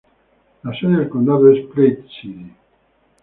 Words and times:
La 0.63 0.71
sede 0.79 0.97
del 0.97 1.09
condado 1.09 1.51
es 1.51 1.63
Platte 1.67 2.03
City. 2.19 2.51